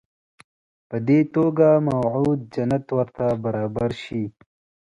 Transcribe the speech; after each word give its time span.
په 0.89 0.97
دې 1.07 1.19
توګه 1.35 1.67
موعود 1.89 2.39
جنت 2.53 2.85
ورته 2.97 3.25
برابر 3.43 3.91
شي. 4.03 4.23